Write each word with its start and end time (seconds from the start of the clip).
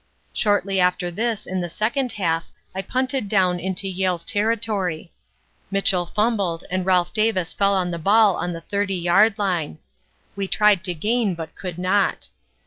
"Shortly 0.33 0.79
after 0.79 1.11
this 1.11 1.45
in 1.45 1.61
the 1.61 1.69
second 1.69 2.13
half 2.13 2.47
I 2.73 2.81
punted 2.81 3.29
down 3.29 3.59
into 3.59 3.87
Yale's 3.87 4.25
territory. 4.25 5.11
Mitchell 5.69 6.07
fumbled 6.07 6.63
and 6.71 6.87
Ralph 6.87 7.13
Davis 7.13 7.53
fell 7.53 7.75
on 7.75 7.91
the 7.91 7.99
ball 7.99 8.35
on 8.35 8.51
the 8.51 8.61
30 8.61 8.95
yard 8.95 9.37
line. 9.37 9.77
We 10.35 10.47
tried 10.47 10.83
to 10.85 10.95
gain, 10.95 11.35
but 11.35 11.53
could 11.53 11.77
not. 11.77 12.29